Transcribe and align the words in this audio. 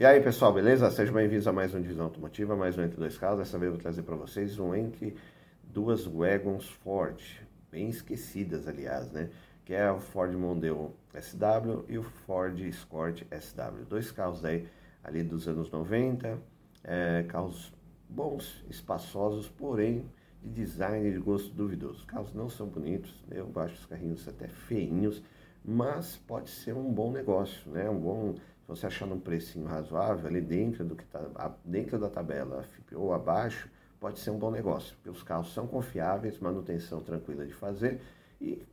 E 0.00 0.06
aí 0.06 0.18
pessoal, 0.18 0.50
beleza? 0.50 0.90
Sejam 0.90 1.12
bem-vindos 1.12 1.46
a 1.46 1.52
mais 1.52 1.74
um 1.74 1.82
Divisão 1.82 2.06
Automotiva, 2.06 2.56
mais 2.56 2.78
um 2.78 2.82
Entre 2.82 2.96
Dois 2.96 3.18
Carros. 3.18 3.40
Dessa 3.40 3.58
vez 3.58 3.66
eu 3.66 3.72
vou 3.72 3.82
trazer 3.82 4.02
para 4.02 4.16
vocês 4.16 4.58
um 4.58 4.74
entre 4.74 5.14
duas 5.62 6.06
Wagons 6.06 6.66
Ford, 6.66 7.22
bem 7.70 7.90
esquecidas 7.90 8.66
aliás, 8.66 9.12
né? 9.12 9.28
Que 9.62 9.74
é 9.74 9.92
o 9.92 10.00
Ford 10.00 10.32
Mondeo 10.32 10.94
SW 11.14 11.84
e 11.86 11.98
o 11.98 12.02
Ford 12.02 12.58
Escort 12.60 13.24
SW. 13.30 13.84
Dois 13.86 14.10
carros 14.10 14.42
aí 14.42 14.66
ali 15.04 15.22
dos 15.22 15.46
anos 15.46 15.70
90, 15.70 16.38
é, 16.82 17.22
carros 17.28 17.70
bons, 18.08 18.64
espaçosos, 18.70 19.50
porém 19.50 20.10
de 20.42 20.48
design 20.48 21.10
e 21.10 21.12
de 21.12 21.18
gosto 21.18 21.52
duvidoso. 21.52 21.98
Os 21.98 22.04
carros 22.06 22.32
não 22.32 22.48
são 22.48 22.66
bonitos, 22.66 23.22
eu 23.30 23.52
acho 23.56 23.74
os 23.74 23.84
carrinhos 23.84 24.26
até 24.26 24.48
feinhos, 24.48 25.22
mas 25.62 26.16
pode 26.26 26.48
ser 26.48 26.72
um 26.72 26.90
bom 26.90 27.12
negócio, 27.12 27.70
né? 27.70 27.90
Um 27.90 28.00
bom 28.00 28.34
você 28.70 28.86
achando 28.86 29.14
um 29.14 29.20
precinho 29.20 29.66
razoável 29.66 30.28
ali 30.28 30.40
dentro 30.40 30.84
do 30.84 30.94
que 30.94 31.04
tá 31.04 31.54
dentro 31.64 31.98
da 31.98 32.08
tabela 32.08 32.64
ou 32.94 33.12
abaixo, 33.12 33.68
pode 33.98 34.20
ser 34.20 34.30
um 34.30 34.38
bom 34.38 34.50
negócio, 34.50 34.94
porque 34.96 35.10
os 35.10 35.22
carros 35.22 35.52
são 35.52 35.66
confiáveis, 35.66 36.38
manutenção 36.38 37.00
tranquila 37.00 37.44
de 37.44 37.52
fazer 37.52 38.00
e 38.40 38.64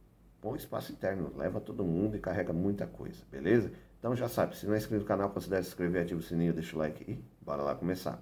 bom 0.41 0.55
espaço 0.55 0.91
interno, 0.91 1.31
leva 1.35 1.59
todo 1.59 1.83
mundo 1.83 2.15
e 2.15 2.19
carrega 2.19 2.53
muita 2.53 2.85
coisa, 2.85 3.23
beleza? 3.31 3.71
Então 3.97 4.15
já 4.15 4.29
sabe, 4.29 4.55
se 4.55 4.67
não 4.67 4.75
é 4.75 4.77
inscrito 4.77 5.01
no 5.01 5.07
canal, 5.07 5.31
considere 5.31 5.63
se 5.63 5.69
inscrever, 5.69 6.03
ativa 6.03 6.19
o 6.19 6.23
sininho, 6.23 6.53
deixa 6.53 6.75
o 6.75 6.79
like 6.79 7.03
e 7.11 7.19
bora 7.41 7.63
lá 7.63 7.73
começar. 7.73 8.21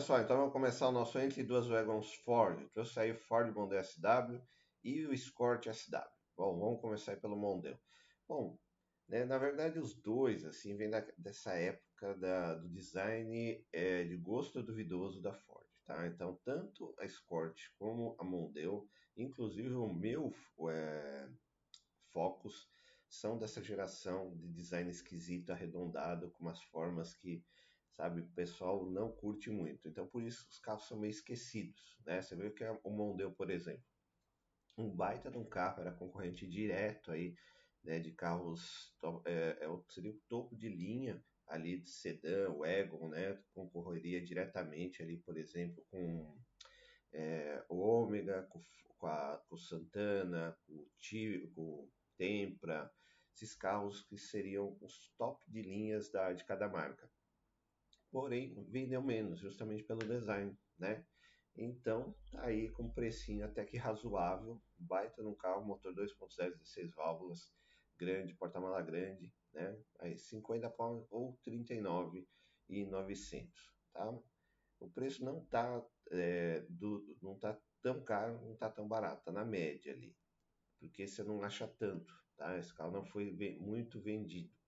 Então 0.00 0.38
vamos 0.38 0.52
começar 0.52 0.88
o 0.88 0.92
nosso 0.92 1.18
entre 1.18 1.42
duas 1.42 1.66
wagons 1.66 2.14
Ford. 2.24 2.66
Trouxe 2.72 2.98
aí 2.98 3.12
o 3.12 3.18
Ford 3.18 3.54
Mondeo 3.54 3.84
SW 3.84 4.40
e 4.82 5.04
o 5.04 5.12
Escort 5.12 5.66
SW. 5.70 5.98
Bom, 6.34 6.58
vamos 6.58 6.80
começar 6.80 7.20
pelo 7.20 7.36
Mondeo. 7.36 7.78
Bom, 8.26 8.58
né, 9.06 9.26
na 9.26 9.36
verdade 9.36 9.78
os 9.78 9.94
dois 9.94 10.46
assim 10.46 10.74
vêm 10.74 10.90
dessa 11.18 11.52
época 11.52 12.14
da, 12.14 12.54
do 12.54 12.70
design 12.70 13.62
é, 13.70 14.04
de 14.04 14.16
gosto 14.16 14.62
duvidoso 14.62 15.20
da 15.20 15.34
Ford. 15.34 15.66
Tá? 15.84 16.06
Então, 16.06 16.40
tanto 16.44 16.94
a 16.98 17.04
Escort 17.04 17.60
como 17.78 18.16
a 18.18 18.24
Mondeo, 18.24 18.88
inclusive 19.14 19.74
o 19.74 19.86
meu 19.86 20.32
é, 20.70 21.28
Focus, 22.10 22.70
são 23.06 23.38
dessa 23.38 23.62
geração 23.62 24.34
de 24.34 24.48
design 24.48 24.90
esquisito, 24.90 25.50
arredondado, 25.50 26.30
com 26.30 26.44
umas 26.44 26.62
formas 26.62 27.12
que 27.12 27.44
sabe? 27.96 28.20
O 28.20 28.28
pessoal 28.28 28.88
não 28.90 29.10
curte 29.12 29.50
muito. 29.50 29.88
Então, 29.88 30.06
por 30.06 30.22
isso 30.22 30.46
os 30.48 30.58
carros 30.58 30.86
são 30.86 30.98
meio 30.98 31.10
esquecidos, 31.10 31.98
né? 32.06 32.20
Você 32.20 32.34
vê 32.36 32.50
que 32.50 32.64
o 32.82 32.90
Mondeo, 32.90 33.32
por 33.32 33.50
exemplo, 33.50 33.84
um 34.76 34.90
baita 34.90 35.30
de 35.30 35.38
um 35.38 35.44
carro, 35.44 35.80
era 35.82 35.92
concorrente 35.92 36.46
direto 36.46 37.12
aí, 37.12 37.34
né, 37.84 37.98
de 37.98 38.12
carros, 38.12 38.94
é, 39.26 39.58
é, 39.60 39.80
seria 39.88 40.10
o 40.10 40.20
topo 40.28 40.56
de 40.56 40.68
linha 40.68 41.22
ali 41.46 41.80
de 41.80 41.90
sedã, 41.90 42.52
wagon, 42.54 43.08
né? 43.08 43.42
Concorreria 43.52 44.24
diretamente 44.24 45.02
ali, 45.02 45.18
por 45.18 45.36
exemplo, 45.36 45.84
com 45.90 46.38
é, 47.12 47.64
o 47.68 47.78
Ômega, 47.78 48.44
com, 48.44 48.62
com 48.98 49.54
o 49.54 49.58
Santana, 49.58 50.56
com 50.66 50.74
o, 50.74 50.90
Tio, 50.98 51.50
com 51.54 51.62
o 51.62 51.92
Tempra, 52.16 52.90
esses 53.34 53.54
carros 53.54 54.02
que 54.02 54.16
seriam 54.16 54.76
os 54.80 55.12
top 55.16 55.44
de 55.50 55.62
linhas 55.62 56.10
da, 56.10 56.32
de 56.32 56.44
cada 56.44 56.68
marca 56.68 57.10
porém 58.10 58.54
vendeu 58.68 59.02
menos, 59.02 59.40
justamente 59.40 59.82
pelo 59.84 60.06
design, 60.06 60.56
né? 60.78 61.04
Então, 61.56 62.14
tá 62.30 62.44
aí 62.44 62.70
com 62.70 62.84
um 62.84 62.92
precinho 62.92 63.44
até 63.44 63.64
que 63.64 63.76
razoável, 63.76 64.62
baita 64.78 65.20
no 65.22 65.34
carro, 65.36 65.64
motor 65.64 65.92
2.0, 65.94 66.56
16 66.56 66.94
válvulas, 66.94 67.52
grande, 67.98 68.34
porta-mala 68.34 68.80
grande, 68.82 69.32
né? 69.52 69.76
Aí 69.98 70.16
50 70.16 70.70
pau 70.70 71.06
ou 71.10 71.38
39,900, 71.44 73.74
tá? 73.92 74.18
O 74.78 74.88
preço 74.88 75.24
não 75.24 75.44
tá, 75.44 75.84
é, 76.10 76.64
do, 76.68 77.16
não 77.20 77.36
tá 77.38 77.60
tão 77.82 78.02
caro, 78.02 78.40
não 78.42 78.56
tá 78.56 78.70
tão 78.70 78.88
barato, 78.88 79.24
tá 79.24 79.32
na 79.32 79.44
média 79.44 79.92
ali, 79.92 80.16
porque 80.78 81.06
você 81.06 81.22
não 81.22 81.42
acha 81.42 81.68
tanto, 81.68 82.14
tá? 82.36 82.56
Esse 82.58 82.74
carro 82.74 82.92
não 82.92 83.04
foi 83.04 83.30
muito 83.60 84.00
vendido. 84.00 84.59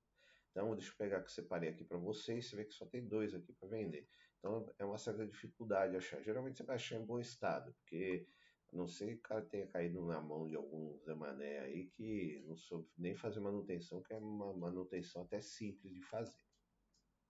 Então, 0.53 0.77
deixa 0.77 0.93
eu 0.93 0.97
pegar 0.97 1.23
que 1.23 1.33
separei 1.33 1.71
aqui 1.71 1.83
para 1.83 1.99
vocês. 1.99 2.47
Você 2.47 2.57
vê 2.57 2.65
que 2.65 2.75
só 2.75 2.87
tem 2.87 3.07
dois 3.07 3.35
aqui 3.35 3.53
para 3.55 3.69
vender. 3.69 4.07
Então, 4.39 4.73
é 4.79 4.85
uma 4.85 4.99
certa 4.99 5.27
dificuldade 5.27 5.97
achar. 5.97 6.23
Geralmente 6.23 6.59
você 6.59 6.63
vai 6.63 6.77
achar 6.77 6.97
em 6.97 7.05
bom 7.05 7.19
estado, 7.19 7.73
porque 7.75 8.27
a 8.71 8.77
não 8.77 8.87
sei 8.87 9.15
que 9.15 9.21
o 9.21 9.23
cara 9.23 9.43
tenha 9.43 9.67
caído 9.67 10.05
na 10.07 10.21
mão 10.21 10.47
de 10.47 10.55
algum 10.55 10.99
Zé 10.99 11.15
aí 11.61 11.87
que 11.87 12.43
não 12.47 12.57
soube 12.57 12.89
nem 12.99 13.15
fazer 13.15 13.41
manutenção, 13.41 14.03
que 14.03 14.13
é 14.13 14.19
uma 14.19 14.53
manutenção 14.53 15.23
até 15.23 15.41
simples 15.41 15.95
de 15.95 16.03
fazer. 16.03 16.39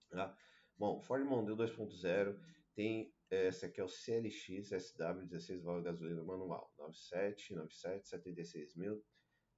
Tá? 0.09 0.35
Bom, 0.77 1.01
Ford 1.01 1.25
Mondeo 1.25 1.55
2.0 1.55 2.37
tem 2.75 3.13
esse 3.29 3.65
aqui 3.65 3.81
é 3.81 3.83
o 3.83 3.87
CLX 3.87 4.69
SW 4.69 5.25
16 5.25 5.63
válvulas 5.63 5.85
gasolina 5.85 6.23
manual 6.23 6.71
97, 6.77 7.55
97, 7.55 8.07
76 8.07 8.75
mil, 8.75 9.03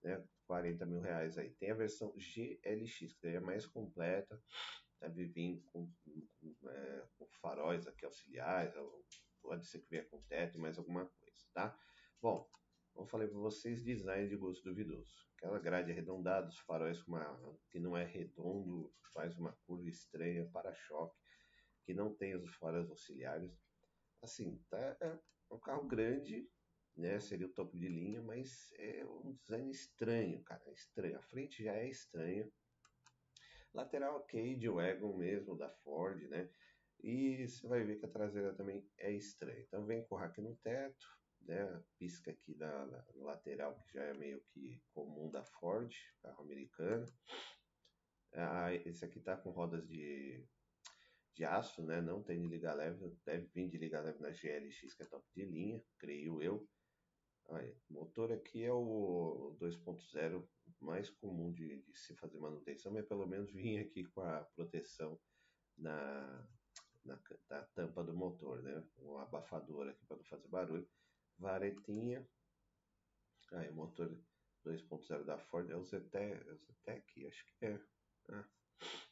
né? 0.06 0.24
40 0.48 0.86
mil 0.86 1.02
reais 1.02 1.38
aí. 1.38 1.50
Tem 1.56 1.72
a 1.72 1.76
versão 1.76 2.14
GLX, 2.16 3.14
que 3.20 3.28
é 3.28 3.40
mais 3.40 3.66
completa, 3.66 4.40
deve 5.02 5.26
vir 5.26 5.64
com, 5.66 5.92
com, 6.04 6.70
é, 6.70 7.08
com 7.18 7.28
faróis 7.42 7.88
aqui 7.88 8.06
auxiliares, 8.06 8.74
pode 9.42 9.68
ser 9.68 9.80
que 9.80 9.90
venha 9.90 10.06
com 10.06 10.22
teto 10.24 10.58
e 10.58 10.62
mais 10.62 10.78
alguma 10.78 11.06
coisa, 11.06 11.46
tá? 11.54 11.78
Bom, 12.22 12.50
como 12.94 13.08
falei 13.08 13.28
para 13.28 13.38
vocês, 13.38 13.84
design 13.84 14.30
de 14.30 14.38
gosto 14.38 14.64
duvidoso. 14.64 15.14
Aquela 15.38 15.60
grade 15.60 15.92
arredondada, 15.92 16.48
os 16.48 16.60
faróis 16.60 17.02
uma, 17.08 17.60
que 17.70 17.80
não 17.80 17.98
é 17.98 18.06
redondo, 18.06 18.94
faz 19.14 19.38
uma 19.38 19.54
curva 19.66 19.90
estranha, 19.90 20.50
para-choque, 20.52 21.18
que 21.86 21.94
não 21.94 22.16
tem 22.16 22.36
os 22.36 22.56
faróis 22.56 22.90
auxiliares. 22.90 23.52
Assim, 24.22 24.64
tá, 24.70 24.98
é 25.02 25.20
um 25.52 25.60
carro 25.60 25.88
grande, 25.88 26.50
né? 26.96 27.20
Seria 27.20 27.48
o 27.48 27.54
topo 27.54 27.78
de 27.78 27.88
linha, 27.88 28.22
mas 28.22 28.72
é 28.78 29.06
um 29.06 29.34
design 29.34 29.70
estranho, 29.70 30.44
cara, 30.44 30.64
estranho. 30.72 31.18
A 31.18 31.22
frente 31.22 31.64
já 31.64 31.74
é 31.74 31.90
estranha. 31.90 32.50
Lateral 33.74 34.18
ok, 34.18 34.56
de 34.56 34.70
wagon 34.70 35.18
mesmo, 35.18 35.58
da 35.58 35.70
Ford, 35.70 36.22
né? 36.30 36.50
E 37.04 37.48
você 37.48 37.68
vai 37.68 37.84
ver 37.84 38.00
que 38.00 38.06
a 38.06 38.10
traseira 38.10 38.54
também 38.54 38.88
é 38.98 39.12
estranha. 39.12 39.60
Então 39.60 39.86
vem 39.86 40.06
com 40.06 40.16
o 40.16 40.18
rack 40.18 40.40
no 40.42 40.56
teto, 40.58 41.06
né? 41.42 41.84
Pisca 42.00 42.32
aqui 42.32 42.56
na, 42.56 42.86
na, 42.86 43.06
lateral, 43.16 43.78
que 43.82 43.94
já 43.94 44.04
é 44.04 44.14
meio 44.14 44.42
que 44.54 44.82
comum 44.94 45.30
da 45.30 45.44
Ford, 45.44 45.94
carro 46.22 46.44
americano. 46.44 47.06
Ah, 48.34 48.74
esse 48.74 49.04
aqui 49.04 49.20
tá 49.20 49.36
com 49.38 49.52
rodas 49.52 49.88
de, 49.88 50.46
de 51.36 51.46
aço, 51.46 51.84
né? 51.84 52.02
Não 52.02 52.24
tem 52.24 52.42
de 52.42 52.48
liga 52.48 52.74
leve, 52.74 53.18
deve 53.26 53.48
vir 53.48 53.70
de 53.70 53.78
liga 53.78 54.02
leve 54.02 54.20
na 54.22 54.30
GLX, 54.30 54.94
que 54.96 55.04
é 55.04 55.06
top 55.06 55.26
de 55.36 55.46
linha, 55.46 55.84
creio 55.98 56.42
eu. 56.42 56.68
Aí, 57.56 57.74
o 57.90 57.94
motor 57.94 58.32
aqui 58.34 58.64
é 58.64 58.72
o 58.72 59.56
2.0 59.62 60.46
mais 60.82 61.10
comum 61.10 61.54
de, 61.54 61.82
de, 61.84 61.98
se 61.98 62.14
fazer 62.16 62.38
manutenção, 62.38 62.92
mas 62.92 63.06
pelo 63.06 63.26
menos 63.26 63.52
vim 63.52 63.80
aqui 63.80 64.04
com 64.04 64.22
a 64.22 64.42
proteção 64.56 65.18
na, 65.78 66.48
na, 67.06 67.18
tampa 67.74 68.04
do 68.04 68.14
motor, 68.14 68.62
né? 68.62 68.84
Um 68.98 69.18
abafador 69.18 69.88
aqui 69.88 70.06
para 70.06 70.18
não 70.18 70.24
fazer 70.26 70.48
barulho. 70.50 70.88
Varetinha. 71.38 72.28
Aí, 73.54 73.70
o 73.70 73.76
motor 73.76 74.18
2.0 74.66 75.24
da 75.24 75.38
Ford 75.38 75.70
é 75.70 75.78
o 75.78 75.84
Zetec, 75.84 76.46
é 76.88 77.28
acho 77.28 77.46
que 77.46 77.66
é. 77.66 77.80
Ah. 78.30 78.46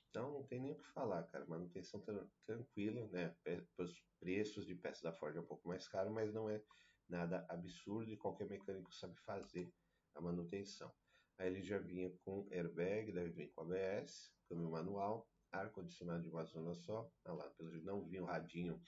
Então 0.10 0.32
não 0.32 0.44
tem 0.44 0.60
nem 0.60 0.74
o 0.74 0.78
que 0.78 0.88
falar, 0.88 1.24
cara. 1.24 1.46
Manutenção 1.46 2.04
tranquila, 2.46 3.08
né? 3.08 3.36
Os 3.78 4.00
preços 4.20 4.66
de 4.66 4.76
peças 4.76 5.02
da 5.02 5.14
Ford 5.14 5.36
é 5.36 5.40
um 5.40 5.46
pouco 5.46 5.68
mais 5.68 5.88
caro, 5.88 6.12
mas 6.12 6.34
não 6.34 6.50
é 6.50 6.62
nada 7.10 7.46
absurdo 7.50 8.12
e 8.12 8.18
qualquer 8.18 8.48
mecânico 8.48 8.94
sabe 8.94 9.16
fazer 9.22 9.74
a 10.16 10.22
manutenção. 10.22 10.92
Aí 11.38 11.48
ele 11.48 11.62
já 11.62 11.78
vinha 11.80 12.10
com 12.24 12.48
airbag, 12.52 13.12
deve 13.12 13.32
vir 13.32 13.52
com 13.52 13.62
ABS, 13.62 14.32
câmbio 14.48 14.70
manual, 14.70 15.28
ar-condicionado 15.52 16.24
de 16.24 16.30
uma 16.30 16.44
zona 16.46 16.74
só. 16.76 17.12
Ah 17.26 17.34
lá, 17.34 17.50
pelo 17.52 17.72
jeito 17.72 17.86
não 17.86 18.04
vinha 18.08 18.24
o 18.24 18.26
radinho, 18.26 18.82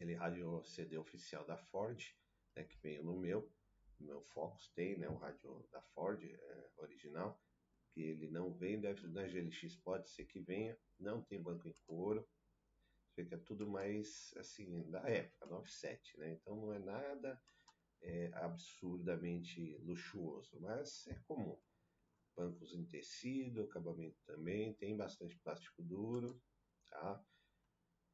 ele 0.00 0.14
rádio 0.14 0.62
CD 0.64 0.96
oficial 0.96 1.44
da 1.44 1.56
Ford, 1.56 2.00
né, 2.54 2.62
que 2.64 2.78
veio 2.78 3.02
no 3.02 3.18
meu, 3.18 3.50
no 3.98 4.06
meu 4.06 4.22
Focus 4.22 4.70
tem, 4.70 4.96
né, 4.96 5.08
o 5.08 5.16
rádio 5.16 5.66
da 5.72 5.82
Ford 5.82 6.22
é, 6.22 6.70
original, 6.76 7.40
que 7.92 8.02
ele 8.02 8.28
não 8.28 8.52
vem, 8.52 8.80
deve 8.80 9.06
na 9.08 9.26
GLX 9.26 9.74
pode 9.76 10.08
ser 10.08 10.24
que 10.26 10.40
venha, 10.40 10.78
não 11.00 11.22
tem 11.22 11.42
banco 11.42 11.66
em 11.66 11.74
couro, 11.86 12.26
que 13.24 13.34
é 13.34 13.38
tudo 13.38 13.68
mais 13.68 14.32
assim 14.36 14.88
da 14.90 15.00
época, 15.08 15.46
97, 15.46 16.18
né? 16.18 16.32
Então 16.32 16.56
não 16.56 16.72
é 16.72 16.78
nada 16.78 17.40
é, 18.00 18.30
absurdamente 18.34 19.76
luxuoso, 19.78 20.58
mas 20.60 21.06
é 21.08 21.14
comum. 21.26 21.60
bancos 22.36 22.72
em 22.72 22.84
tecido, 22.86 23.62
acabamento 23.62 24.18
também, 24.24 24.74
tem 24.74 24.96
bastante 24.96 25.36
plástico 25.38 25.82
duro, 25.82 26.40
tá? 26.88 27.24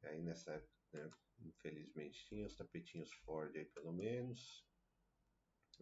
Aí 0.05 0.23
nessa 0.23 0.53
época, 0.53 0.73
né, 0.93 1.11
infelizmente 1.41 2.27
tinha 2.27 2.47
os 2.47 2.57
tapetinhos 2.57 3.13
Ford 3.25 3.55
aí 3.57 3.67
pelo 3.67 3.93
menos. 3.93 4.67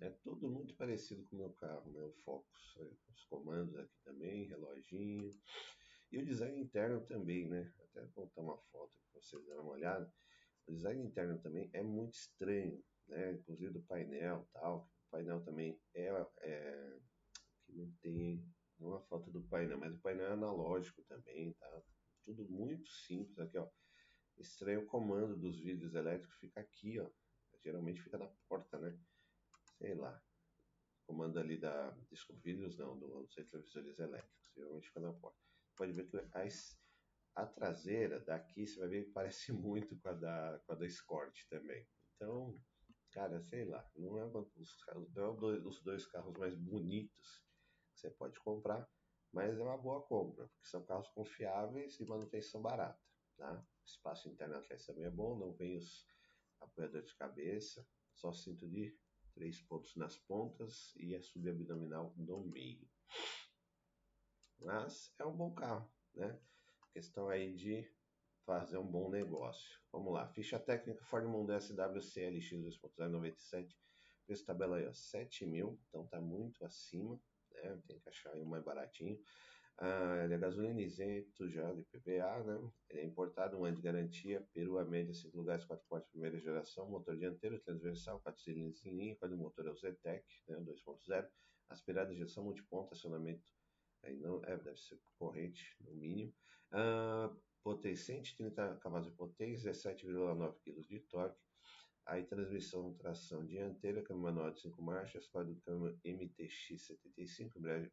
É 0.00 0.08
tudo 0.08 0.48
muito 0.48 0.75
parecido 0.75 1.25
com 1.26 1.36
o 1.36 1.38
meu 1.38 1.52
carro, 1.52 1.92
né? 1.92 2.02
O 2.02 2.12
Focus, 2.25 2.76
os 3.10 3.25
comandos 3.25 3.76
aqui 3.76 3.94
também, 4.02 4.46
reloginho. 4.46 5.30
E 6.10 6.18
o 6.18 6.25
design 6.25 6.58
interno 6.58 7.04
também, 7.06 7.46
né? 7.46 7.70
Até 7.94 8.06
voltar 8.14 8.40
uma 8.40 8.58
foto 8.70 8.92
para 9.12 9.20
vocês 9.20 9.44
darem 9.46 9.62
uma 9.62 9.72
olhada. 9.72 10.12
O 10.66 10.72
design 10.72 11.04
interno 11.04 11.38
também 11.40 11.68
é 11.72 11.82
muito 11.82 12.14
estranho, 12.14 12.82
né? 13.06 13.32
Inclusive 13.32 13.72
do 13.72 13.82
painel 13.82 14.48
tal. 14.52 14.90
O 15.08 15.10
painel 15.10 15.44
também 15.44 15.78
é, 15.94 16.08
é 16.40 16.98
que 17.66 17.72
não 17.72 17.90
tem 18.00 18.44
uma 18.78 19.00
foto 19.02 19.30
do 19.30 19.42
painel, 19.42 19.78
mas 19.78 19.94
o 19.94 20.00
painel 20.00 20.26
é 20.26 20.32
analógico 20.32 21.02
também, 21.04 21.52
tá? 21.54 21.82
Tudo 22.24 22.48
muito 22.48 22.88
simples 22.88 23.38
aqui, 23.38 23.58
ó. 23.58 23.68
Estranho 24.38 24.82
o 24.82 24.86
comando 24.86 25.36
dos 25.36 25.60
vidros 25.60 25.94
elétricos 25.94 26.36
fica 26.38 26.60
aqui, 26.60 26.98
ó. 26.98 27.10
Geralmente 27.62 28.02
fica 28.02 28.18
na 28.18 28.28
porta, 28.48 28.78
né? 28.78 28.98
Sei 29.78 29.94
lá. 29.94 30.20
Comando 31.06 31.38
ali 31.38 31.58
da. 31.58 31.90
Desculpa, 32.10 32.40
vidros 32.42 32.76
não, 32.78 32.98
dos 32.98 33.34
retrovisores 33.36 33.98
elétricos. 33.98 34.52
Geralmente 34.56 34.88
fica 34.88 35.00
na 35.00 35.12
porta. 35.12 35.38
Pode 35.76 35.92
ver 35.92 36.08
que 36.08 36.16
a, 36.16 36.46
a 37.34 37.46
traseira 37.46 38.20
daqui 38.20 38.67
você 38.67 38.79
vai 38.79 38.88
ver 38.88 39.12
parece 39.12 39.52
muito 39.52 39.96
com 39.99 40.08
a 40.08 40.12
da, 40.12 40.61
com 40.67 40.73
a 40.73 40.76
da 40.76 40.87
Escort 40.87 41.46
também. 41.49 41.87
Então, 42.14 42.61
cara, 43.11 43.40
sei 43.43 43.64
lá. 43.64 43.88
Não 43.96 44.19
é, 44.19 44.25
os, 44.25 44.79
não 45.14 45.32
é 45.32 45.37
dois, 45.37 45.64
os 45.64 45.82
dois 45.82 46.06
carros 46.06 46.37
mais 46.37 46.55
bonitos 46.56 47.44
que 47.93 48.00
você 48.00 48.11
pode 48.11 48.38
comprar, 48.40 48.88
mas 49.32 49.58
é 49.58 49.62
uma 49.62 49.79
boa 49.79 50.02
compra, 50.02 50.46
porque 50.49 50.69
são 50.69 50.84
carros 50.84 51.08
confiáveis 51.08 51.99
e 52.00 52.06
manutenção 52.06 52.61
barata. 52.61 53.00
Tá? 53.37 53.64
espaço 53.85 54.28
interno 54.28 54.56
atrás 54.56 54.87
também 54.87 55.05
é 55.05 55.11
bom, 55.11 55.37
não 55.37 55.52
vem 55.52 55.76
os 55.76 56.06
apoiadores 56.61 57.08
de 57.08 57.17
cabeça, 57.17 57.87
só 58.14 58.32
cinto 58.32 58.69
de 58.69 58.96
três 59.35 59.61
pontos 59.62 59.96
nas 59.96 60.17
pontas 60.17 60.94
e 60.96 61.14
a 61.14 61.23
subabdominal 61.23 62.14
no 62.17 62.44
meio. 62.44 62.88
Mas 64.61 65.12
é 65.19 65.25
um 65.25 65.37
bom 65.37 65.52
carro, 65.55 65.90
né? 66.14 66.38
Questão 66.92 67.30
aí 67.30 67.54
de 67.54 67.90
fazer 68.44 68.76
um 68.76 68.86
bom 68.86 69.08
negócio. 69.08 69.80
Vamos 69.90 70.12
lá, 70.12 70.28
ficha 70.28 70.58
técnica 70.58 71.02
Ford 71.06 71.24
Mondeo 71.24 71.58
SW 71.58 72.02
CLX 72.02 72.52
2.097, 72.52 73.74
preço 74.26 74.44
tabela 74.44 74.76
aí, 74.76 74.86
ó, 74.86 74.92
7 74.92 75.46
mil, 75.46 75.80
então 75.88 76.06
tá 76.06 76.20
muito 76.20 76.62
acima, 76.66 77.18
né? 77.50 77.80
Tem 77.86 77.98
que 77.98 78.08
achar 78.10 78.32
aí 78.32 78.42
um 78.42 78.44
mais 78.44 78.62
baratinho. 78.62 79.18
Ah, 79.78 80.20
ele 80.22 80.34
é 80.34 80.38
gasolina 80.38 80.82
isento 80.82 81.48
já 81.48 81.72
de 81.72 81.82
PPA, 81.84 82.44
né? 82.44 82.70
Ele 82.90 83.00
é 83.00 83.04
importado, 83.04 83.58
um 83.58 83.64
ano 83.64 83.76
de 83.76 83.82
garantia, 83.82 84.46
Peru 84.52 84.78
a 84.78 84.84
média, 84.84 85.14
5 85.14 85.34
lugares, 85.34 85.64
4 85.64 85.86
portas, 85.88 86.10
primeira 86.10 86.38
geração, 86.38 86.90
motor 86.90 87.16
dianteiro, 87.16 87.58
transversal, 87.60 88.20
4 88.20 88.42
cilindros 88.42 88.84
em 88.84 88.94
linha, 88.94 89.16
quando 89.16 89.32
o 89.32 89.38
motor 89.38 89.66
é 89.66 89.70
o 89.70 89.76
Zetec, 89.76 90.26
né? 90.46 90.56
2.0, 90.60 91.26
aspirada, 91.70 92.12
injeção 92.12 92.44
multiponto, 92.44 92.92
acionamento, 92.92 93.42
aí 94.02 94.14
não, 94.18 94.44
é, 94.44 94.58
deve 94.58 94.78
ser 94.78 95.00
corrente, 95.18 95.74
no 95.80 95.94
mínimo. 95.94 96.34
Ah, 96.72 97.30
potência, 97.62 98.14
130 98.14 98.78
cavalos 98.78 99.06
de 99.06 99.14
potência, 99.14 99.70
17,9 99.70 100.58
kg 100.64 100.80
de 100.80 101.00
torque, 101.00 101.38
Aí 102.04 102.24
transmissão, 102.24 102.92
tração 102.94 103.46
dianteira, 103.46 104.02
câmbio 104.02 104.24
manual 104.24 104.50
de 104.50 104.60
5 104.60 104.82
marchas, 104.82 105.28
código 105.28 105.60
câmbio 105.60 105.96
MTX75, 106.04 107.56
embreagem, 107.56 107.92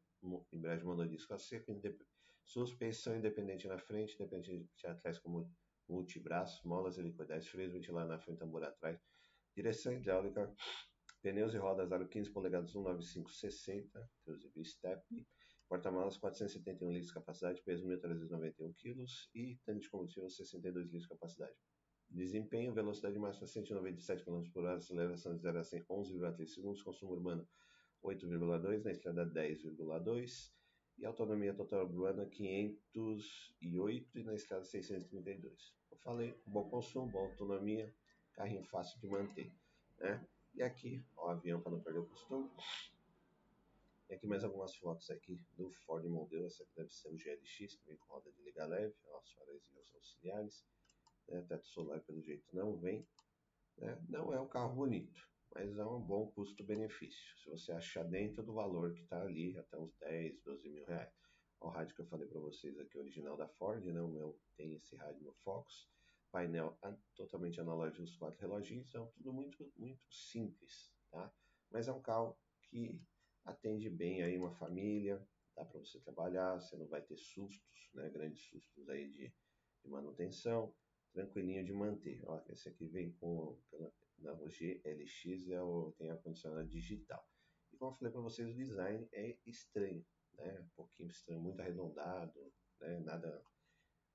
embreagem 0.52 0.86
monodisco 0.86 1.34
a 1.34 1.38
seco, 1.38 1.72
indep 1.72 2.04
suspensão 2.44 3.16
independente 3.16 3.68
na 3.68 3.78
frente, 3.78 4.16
independente 4.16 4.88
atrás 4.88 5.20
com 5.20 5.48
multibraços, 5.88 6.64
molas 6.64 6.98
helicoidais, 6.98 7.48
freios 7.48 7.72
ventilados 7.72 8.10
na 8.10 8.18
frente, 8.18 8.40
tambor 8.40 8.64
atrás, 8.64 9.00
direção 9.56 9.94
hidráulica, 9.94 10.52
pneus 11.22 11.54
e 11.54 11.58
rodas 11.58 11.92
aro 11.92 12.08
15 12.08 12.32
polegadas 12.32 12.72
19560, 12.72 14.10
inclusive 14.22 14.66
step, 14.66 15.28
porta-malas 15.70 16.18
471 16.18 16.90
litros 16.90 17.08
de 17.08 17.14
capacidade, 17.14 17.62
peso 17.62 17.88
1.391 17.88 18.74
kg 18.76 19.06
e 19.36 19.56
tanque 19.64 19.82
de 19.82 19.90
combustível 19.90 20.30
62 20.30 20.86
litros 20.86 21.04
de 21.04 21.10
capacidade. 21.10 21.56
Desempenho, 22.10 22.74
velocidade 22.74 23.20
máxima 23.20 23.46
197 23.46 24.26
km 24.26 24.44
por 24.52 24.64
hora, 24.64 24.78
aceleração 24.78 25.36
de 25.36 25.44
0 25.44 25.60
a 25.60 25.64
100 25.64 25.86
11,3 25.86 26.48
segundos, 26.48 26.82
consumo 26.82 27.14
urbano 27.14 27.48
8,2, 28.04 28.84
na 28.84 28.92
estrada 28.92 29.26
10,2 29.28 30.52
e 30.98 31.06
autonomia 31.06 31.54
total 31.54 31.86
urbana 31.86 32.26
508 32.26 34.18
e 34.18 34.24
na 34.24 34.34
estrada 34.34 34.66
632. 34.66 35.76
Eu 35.92 35.98
falei, 35.98 36.36
bom 36.48 36.68
consumo, 36.68 37.12
boa 37.12 37.28
autonomia, 37.28 37.94
carrinho 38.34 38.64
fácil 38.64 39.00
de 39.00 39.08
manter, 39.08 39.54
né? 40.00 40.26
E 40.56 40.64
aqui, 40.64 41.06
ó, 41.16 41.28
o 41.28 41.30
avião 41.30 41.62
para 41.62 41.74
não 41.74 41.82
perder 41.82 42.00
o 42.00 42.08
costume. 42.08 42.50
E 44.10 44.16
aqui 44.16 44.26
mais 44.26 44.44
algumas 44.44 44.76
fotos 44.76 45.10
aqui 45.12 45.40
do 45.54 45.72
Ford 45.86 46.04
Mondeo, 46.06 46.46
essa 46.46 46.64
aqui 46.64 46.74
deve 46.76 46.92
ser 46.92 47.10
o 47.10 47.16
GLX, 47.16 47.76
que 47.76 47.86
vem 47.86 47.98
com 47.98 48.14
roda 48.14 48.32
de 48.32 48.42
liga 48.42 48.66
leve, 48.66 48.96
ó, 49.06 49.20
os 49.20 49.32
faróis 49.34 49.64
auxiliares 49.94 50.66
né? 51.28 51.42
teto 51.48 51.68
solar 51.68 52.02
pelo 52.02 52.22
jeito 52.22 52.46
não 52.54 52.78
vem. 52.78 53.08
Né? 53.78 53.98
Não 54.10 54.34
é 54.34 54.40
um 54.40 54.48
carro 54.48 54.76
bonito, 54.76 55.22
mas 55.54 55.78
é 55.78 55.86
um 55.86 56.02
bom 56.02 56.32
custo-benefício. 56.32 57.38
Se 57.38 57.50
você 57.50 57.72
achar 57.72 58.04
dentro 58.04 58.44
do 58.44 58.54
valor 58.54 58.94
que 58.94 59.02
está 59.02 59.22
ali, 59.22 59.58
até 59.58 59.78
uns 59.78 59.96
10, 60.00 60.42
12 60.44 60.70
mil 60.70 60.86
reais. 60.86 61.14
O 61.62 61.68
rádio 61.68 61.94
que 61.94 62.02
eu 62.02 62.08
falei 62.08 62.28
para 62.28 62.40
vocês 62.40 62.80
aqui, 62.80 62.98
original 62.98 63.36
da 63.36 63.48
Ford, 63.48 63.84
né? 63.84 64.02
o 64.02 64.08
meu 64.08 64.40
tem 64.56 64.74
esse 64.74 64.96
rádio 64.96 65.24
no 65.24 65.34
Fox. 65.36 65.88
Painel 66.32 66.78
totalmente 67.16 67.60
analógico 67.60 68.04
dos 68.04 68.16
quatro 68.16 68.40
reloginhos, 68.40 68.88
então 68.88 69.08
tudo 69.16 69.34
muito, 69.34 69.72
muito 69.76 70.06
simples, 70.14 70.94
tá? 71.10 71.34
Mas 71.72 71.88
é 71.88 71.92
um 71.92 72.02
carro 72.04 72.38
que 72.62 73.02
atende 73.46 73.90
bem 73.90 74.24
aí 74.24 74.38
uma 74.38 74.54
família, 74.56 75.26
dá 75.56 75.66
para 75.66 75.80
você 75.80 76.00
trabalhar, 76.00 76.60
você 76.60 76.76
não 76.78 76.88
vai 76.88 77.02
ter 77.02 77.18
sustos, 77.18 77.90
né? 77.94 78.10
Grandes 78.10 78.44
sustos 78.44 78.90
aí 78.90 79.10
de, 79.10 79.34
de 79.84 79.90
manutenção 79.90 80.74
tranquilinho 81.14 81.66
de 81.66 81.74
manter. 81.74 82.22
Ó, 82.26 82.42
esse 82.50 82.70
aqui 82.70 82.86
vem 82.88 83.12
com 83.14 83.60
na 84.20 84.34
GLX 84.34 85.50
é 85.50 85.62
o, 85.62 85.94
tem 85.98 86.10
ar-condicionado 86.10 86.68
digital. 86.68 87.26
E 87.72 87.78
como 87.78 87.92
eu 87.92 87.96
falei 87.96 88.12
para 88.12 88.22
vocês, 88.22 88.50
o 88.50 88.54
design 88.54 89.08
é 89.14 89.38
estranho, 89.46 90.06
né? 90.34 90.60
Um 90.60 90.70
pouquinho 90.76 91.10
estranho, 91.10 91.40
muito 91.40 91.62
arredondado, 91.62 92.54
né? 92.82 93.00
Nada, 93.00 93.44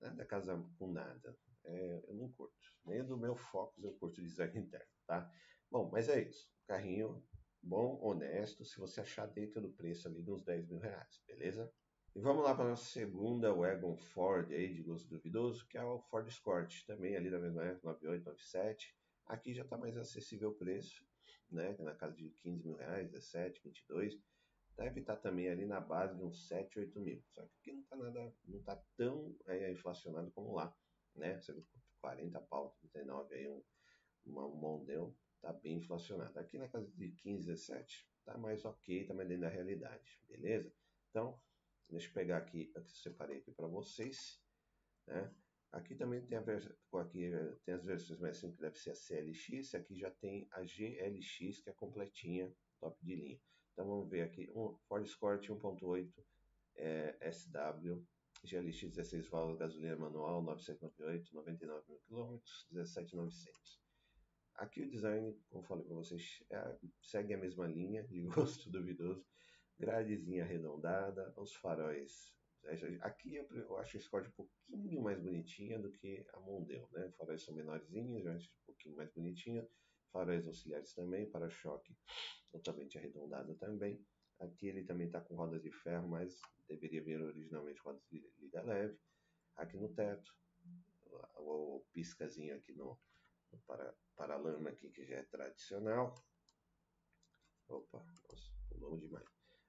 nada 0.01 0.27
casa 0.27 0.57
com 0.79 0.93
nada. 0.93 1.37
É, 1.65 2.05
eu 2.07 2.15
não 2.15 2.31
curto. 2.33 2.55
Nem 2.85 3.05
do 3.05 3.17
meu 3.17 3.35
Focus 3.35 3.83
eu 3.83 3.95
curto 3.95 4.21
design 4.21 4.53
interno, 4.61 4.87
tá? 5.07 5.31
Bom, 5.71 5.91
mas 5.91 6.09
é 6.09 6.23
isso. 6.23 6.53
Carrinho 6.67 7.25
bom, 7.65 7.99
honesto, 8.03 8.65
se 8.65 8.79
você 8.79 9.01
achar 9.01 9.27
dentro 9.27 9.61
do 9.61 9.71
preço 9.71 10.07
ali 10.07 10.23
de 10.23 10.31
uns 10.31 10.43
10 10.43 10.69
mil 10.69 10.79
reais, 10.79 11.23
beleza? 11.27 11.73
E 12.15 12.21
vamos 12.21 12.45
lá 12.45 12.55
para 12.55 12.67
a 12.67 12.69
nossa 12.69 12.85
segunda 12.85 13.53
wagon 13.53 13.97
Ford 13.97 14.53
aí 14.53 14.73
de 14.73 14.83
gosto 14.83 15.09
duvidoso, 15.09 15.67
que 15.67 15.79
é 15.79 15.83
o 15.83 15.99
Ford 15.99 16.29
Escort, 16.29 16.85
também 16.87 17.17
ali 17.17 17.31
da 17.31 17.41
mesma 17.41 17.65
época, 17.65 17.89
98, 17.89 18.25
97. 18.25 18.95
Aqui 19.27 19.55
já 19.55 19.63
está 19.63 19.77
mais 19.77 19.97
acessível 19.97 20.51
o 20.51 20.55
preço, 20.55 21.05
né? 21.51 21.75
Na 21.81 21.95
casa 21.95 22.15
de 22.15 22.31
15 22.31 22.63
mil 22.63 22.77
reais, 22.77 23.11
17, 23.11 23.63
22. 23.65 24.15
Deve 24.77 25.01
estar 25.01 25.17
tá 25.17 25.23
também 25.23 25.49
ali 25.49 25.65
na 25.65 25.81
base 25.81 26.17
de 26.17 26.23
uns 26.23 26.47
7, 26.47 26.79
8 26.79 27.01
mil. 27.01 27.25
Só 27.31 27.43
que 27.43 27.57
aqui 27.59 27.73
não 27.73 27.81
está 27.81 27.97
nada, 27.97 28.35
não 28.45 28.59
está 28.59 28.77
tão 28.97 29.35
é, 29.47 29.73
inflacionado 29.73 30.31
como 30.33 30.55
lá, 30.55 30.77
né? 31.17 31.41
Você 31.41 31.53
vê 31.53 31.65
40 32.01 32.41
pau, 32.43 32.77
39 32.81 33.35
aí 33.35 33.49
um, 33.49 33.63
uma, 34.27 34.47
um 34.47 34.55
Mondeo, 34.55 35.17
tá 35.45 35.53
bem 35.53 35.77
inflacionado. 35.77 36.39
Aqui 36.39 36.59
na 36.59 36.69
casa 36.69 36.91
de 36.93 37.13
15, 37.13 37.47
17, 37.47 38.09
tá 38.25 38.39
mais 38.39 38.65
ok, 38.65 39.05
tá 39.07 39.15
mais 39.15 39.29
dentro 39.29 39.43
da 39.43 39.49
realidade, 39.49 40.21
beleza? 40.29 40.73
Então, 41.11 41.39
Deixa 41.91 42.09
eu 42.09 42.13
pegar 42.13 42.39
aqui 42.39 42.73
a 42.75 42.81
que 42.81 42.91
eu 42.91 42.97
separei 42.97 43.39
aqui 43.39 43.53
para 43.53 43.67
vocês. 43.67 44.41
Né? 45.07 45.33
Aqui 45.73 45.95
também 45.95 46.25
tem, 46.25 46.39
a 46.39 46.41
aqui 47.01 47.31
tem 47.65 47.75
as 47.75 47.85
versões 47.85 48.19
mais 48.21 48.37
simples, 48.37 48.57
que 48.57 48.63
deve 48.63 48.79
ser 48.79 48.91
a 48.91 48.95
CLX. 48.95 49.75
Aqui 49.75 49.99
já 49.99 50.11
tem 50.11 50.49
a 50.53 50.63
GLX, 50.63 51.61
que 51.61 51.71
é 51.71 51.73
completinha, 51.73 52.53
top 52.81 52.97
de 53.05 53.17
linha. 53.17 53.41
Então 53.73 53.87
vamos 53.87 54.09
ver 54.09 54.23
aqui, 54.23 54.51
um 54.55 54.77
Ford 54.89 55.05
Escort 55.05 55.49
1.8 55.49 56.13
é, 56.77 57.31
SW, 57.33 58.05
GLX 58.45 58.91
16 58.91 59.29
válvulas, 59.29 59.59
gasolina 59.59 59.97
manual, 59.97 60.43
998, 60.43 61.35
99 61.35 61.89
mil 61.89 62.01
quilômetros, 62.01 62.67
17,900. 62.71 63.84
Aqui 64.57 64.83
o 64.83 64.91
design, 64.91 65.37
como 65.51 65.65
falei 65.65 65.85
para 65.85 65.97
vocês, 65.97 66.43
é, 66.51 66.77
segue 67.03 67.35
a 67.35 67.39
mesma 67.39 67.67
linha 67.67 68.03
de 68.05 68.23
gosto 68.29 68.71
duvidoso 68.71 69.27
gradezinha 69.79 70.45
arredondada, 70.45 71.33
os 71.37 71.55
faróis. 71.55 72.35
Aqui 73.03 73.35
eu 73.35 73.77
acho 73.79 73.97
a 73.97 74.01
Escort 74.01 74.27
um 74.29 74.33
pouquinho 74.33 75.03
mais 75.03 75.21
bonitinha 75.21 75.79
do 75.79 75.93
que 75.93 76.25
a 76.33 76.41
Mondeo, 76.41 76.89
né? 76.93 77.13
Faróis 77.19 77.43
são 77.43 77.55
menorzinhos, 77.55 78.25
eu 78.25 78.33
acho 78.33 78.49
um 78.49 78.67
pouquinho 78.67 78.97
mais 78.97 79.11
bonitinha. 79.13 79.69
Faróis 80.11 80.47
auxiliares 80.47 80.95
também, 80.95 81.29
para-choque 81.31 81.95
totalmente 82.51 82.97
arredondado 82.97 83.55
também. 83.57 84.03
Aqui 84.39 84.69
ele 84.69 84.85
também 84.85 85.07
está 85.07 85.21
com 85.21 85.35
rodas 85.35 85.63
de 85.63 85.71
ferro, 85.71 86.09
mas 86.09 86.41
deveria 86.67 87.03
vir 87.03 87.21
originalmente 87.21 87.81
rodas 87.83 88.03
de 88.11 88.27
liga 88.39 88.63
leve. 88.63 88.99
Aqui 89.57 89.77
no 89.77 89.93
teto, 89.93 90.35
o 91.37 91.85
piscazinho 91.93 92.57
aqui 92.57 92.73
no, 92.73 92.99
no 93.55 93.61
para, 93.63 93.95
paralama 94.17 94.71
aqui 94.71 94.91
que 94.91 95.05
já 95.05 95.17
é 95.17 95.23
tradicional. 95.25 96.15
Opa, 97.69 97.99
nossa, 97.99 98.53
pulou 98.69 98.99
demais. 98.99 99.27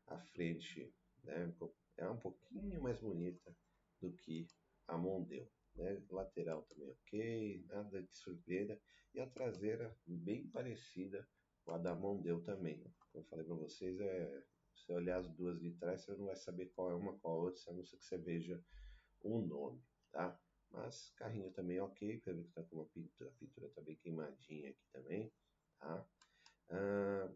A 0.07 0.19
frente 0.19 0.93
né, 1.23 1.53
é 1.97 2.09
um 2.09 2.17
pouquinho 2.17 2.81
mais 2.81 2.99
bonita 2.99 3.55
do 4.01 4.11
que 4.13 4.47
a 4.87 4.97
Mondeo. 4.97 5.49
Né? 5.75 6.03
Lateral 6.09 6.63
também 6.63 6.89
ok, 6.89 7.65
nada 7.67 8.03
que 8.03 8.17
surpreenda. 8.17 8.79
E 9.13 9.19
a 9.19 9.29
traseira 9.29 9.97
bem 10.05 10.47
parecida 10.49 11.27
com 11.63 11.71
a 11.71 11.77
da 11.77 11.95
Mondeo 11.95 12.41
também. 12.41 12.83
Como 13.11 13.23
eu 13.23 13.29
falei 13.29 13.45
para 13.45 13.55
vocês, 13.55 13.99
é, 13.99 14.43
se 14.73 14.91
olhar 14.91 15.19
as 15.19 15.29
duas 15.29 15.59
de 15.59 15.71
trás, 15.73 16.03
você 16.03 16.13
não 16.15 16.25
vai 16.25 16.35
saber 16.35 16.67
qual 16.75 16.91
é 16.91 16.95
uma 16.95 17.17
qual 17.19 17.35
a 17.35 17.43
outra, 17.43 17.61
a 17.71 17.73
não 17.73 17.83
ser 17.83 17.97
que 17.97 18.03
você 18.03 18.17
veja 18.17 18.63
o 19.21 19.37
um 19.37 19.47
nome, 19.47 19.81
tá? 20.11 20.39
Mas 20.75 21.09
carrinho 21.15 21.51
também 21.53 21.79
ok, 21.79 22.19
pelo 22.19 22.43
que 22.43 22.51
tá 22.51 22.61
com 22.63 22.75
uma 22.75 22.85
pintura, 22.89 23.29
a 23.29 23.33
pintura 23.33 23.69
tá 23.69 23.81
bem 23.81 23.95
queimadinha 23.95 24.71
aqui 24.71 24.85
também, 24.91 25.33
tá? 25.79 26.05
Ah, 26.69 27.33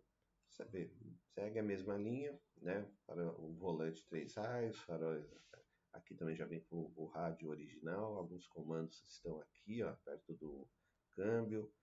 sabe, 0.49 0.93
segue 1.23 1.59
a 1.59 1.63
mesma 1.63 1.95
linha, 1.97 2.37
né? 2.57 2.93
Para 3.05 3.31
o 3.39 3.55
volante 3.55 4.05
três 4.09 4.35
raios, 4.35 4.77
faróis 4.79 5.25
Aqui 5.91 6.15
também 6.15 6.35
já 6.35 6.45
vem 6.45 6.63
com 6.65 6.93
o 6.95 7.05
rádio 7.07 7.49
original, 7.49 8.17
alguns 8.17 8.45
comandos 8.47 9.03
estão 9.07 9.39
aqui, 9.39 9.81
ó, 9.81 9.95
perto 9.95 10.35
do 10.35 10.69
câmbio, 11.15 11.73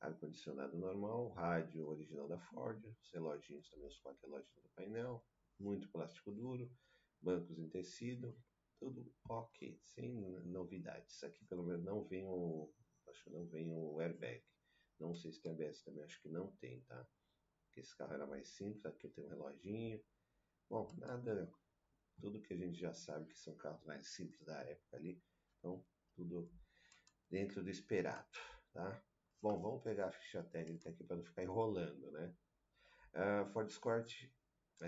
ar-condicionado 0.00 0.78
normal, 0.78 1.28
rádio 1.32 1.86
original 1.86 2.26
da 2.28 2.38
Ford, 2.38 2.82
os 2.86 3.10
reloginhos 3.12 3.68
também, 3.68 3.88
os 3.88 3.98
quatro 3.98 4.26
relógios 4.26 4.54
do 4.54 4.70
painel, 4.70 5.26
muito 5.58 5.90
plástico 5.90 6.32
duro, 6.32 6.74
bancos 7.20 7.58
em 7.58 7.68
tecido, 7.68 8.42
tudo 8.82 9.14
ok, 9.28 9.78
sem 9.80 10.12
novidades. 10.44 11.22
Aqui 11.22 11.44
pelo 11.44 11.62
menos 11.62 11.84
não 11.84 12.02
vem 12.02 12.26
o, 12.26 12.68
acho 13.08 13.22
que 13.22 13.30
não 13.30 13.46
vem 13.46 13.70
o 13.72 14.00
airbag. 14.00 14.44
Não 14.98 15.14
sei 15.14 15.30
se 15.32 15.40
tem 15.40 15.52
ABS 15.52 15.84
também, 15.84 16.02
acho 16.02 16.20
que 16.20 16.28
não 16.28 16.50
tem, 16.56 16.80
tá? 16.82 17.06
Porque 17.64 17.78
esse 17.78 17.96
carro 17.96 18.12
era 18.12 18.26
mais 18.26 18.48
simples, 18.48 18.84
aqui 18.84 19.08
tem 19.08 19.24
um 19.24 19.28
reloginho. 19.28 20.04
Bom, 20.68 20.92
nada, 20.98 21.48
tudo 22.20 22.42
que 22.42 22.54
a 22.54 22.56
gente 22.56 22.76
já 22.76 22.92
sabe 22.92 23.32
que 23.32 23.38
são 23.38 23.56
carros 23.56 23.84
mais 23.84 24.08
simples 24.08 24.44
da 24.44 24.60
época 24.62 24.96
ali. 24.96 25.22
Então, 25.58 25.86
tudo 26.14 26.52
dentro 27.30 27.62
do 27.62 27.70
esperado, 27.70 28.28
tá? 28.72 29.00
Bom, 29.40 29.60
vamos 29.60 29.82
pegar 29.84 30.08
a 30.08 30.12
ficha 30.12 30.42
técnica 30.42 30.90
aqui 30.90 31.04
para 31.04 31.16
não 31.16 31.24
ficar 31.24 31.44
enrolando, 31.44 32.10
né? 32.10 32.34
Uh, 33.14 33.46
Ford 33.52 33.68
Escort 33.68 34.28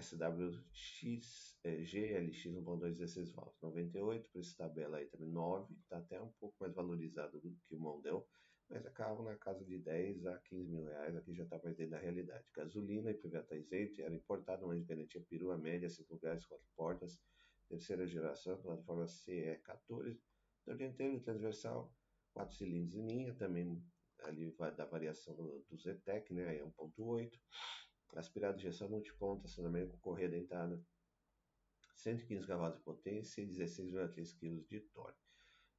SWX 0.01 1.59
é, 1.65 1.77
GLX 1.83 2.45
1.2 2.47 2.95
16 2.95 3.33
válvulas, 3.33 3.61
98, 3.63 4.29
preço 4.31 4.57
tabela 4.57 4.99
aí 4.99 5.07
também 5.07 5.31
9, 5.31 5.75
está 5.83 5.99
até 5.99 6.21
um 6.21 6.31
pouco 6.41 6.57
mais 6.61 6.75
valorizado 6.75 7.41
do 7.41 7.51
que 7.67 7.75
o 7.75 7.79
Mondeo, 7.79 8.27
mas 8.69 8.87
carro 8.91 9.23
na 9.23 9.37
casa 9.37 9.65
de 9.65 9.79
10 9.79 10.27
a 10.27 10.39
15 10.39 10.71
mil 10.71 10.85
reais, 10.85 11.17
aqui 11.17 11.35
já 11.35 11.45
está 11.45 11.61
mais 11.63 11.77
dentro 11.77 11.93
da 11.93 11.99
realidade. 11.99 12.45
Gasolina 12.55 13.11
e 13.11 13.15
PVA 13.15 13.41
está 13.41 13.57
isento, 13.57 14.01
era 14.01 14.15
importado, 14.15 14.67
mas 14.67 14.85
garantia 14.85 15.25
perua 15.29 15.57
média, 15.57 15.89
5 15.89 16.13
lugares, 16.15 16.45
4 16.47 16.67
portas, 16.75 17.21
terceira 17.69 18.07
geração, 18.07 18.61
plataforma 18.61 19.05
CE14, 19.05 20.19
dianteiro 20.77 21.21
transversal, 21.21 21.95
4 22.33 22.57
cilindros 22.57 22.95
em 22.95 23.07
linha, 23.07 23.35
também 23.35 23.83
ali 24.25 24.51
vai 24.53 24.75
da 24.75 24.85
variação 24.85 25.35
do, 25.35 25.65
do 25.69 25.77
Zetec, 25.77 26.33
né? 26.33 26.57
É 26.57 26.65
1.8. 26.65 27.31
Aspirado 28.15 28.59
injeção 28.59 28.89
multiponto, 28.89 29.47
acionamento 29.47 29.93
com 29.93 29.99
correia 29.99 30.29
dentada. 30.29 30.81
115 31.97 32.47
cavalos 32.47 32.77
de 32.77 32.85
potência 32.85 33.41
e 33.41 33.47
16,3 33.47 34.39
kg 34.39 34.65
de 34.69 34.81
torque. 34.81 35.21